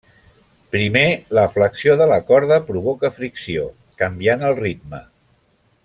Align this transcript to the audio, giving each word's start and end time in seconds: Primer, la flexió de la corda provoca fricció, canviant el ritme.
Primer, 0.75 1.03
la 1.39 1.43
flexió 1.57 1.93
de 2.01 2.07
la 2.13 2.17
corda 2.31 2.57
provoca 2.71 3.13
fricció, 3.19 3.69
canviant 4.03 4.47
el 4.49 4.57
ritme. 4.63 5.05